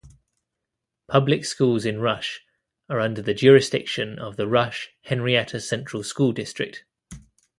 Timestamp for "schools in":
1.45-1.99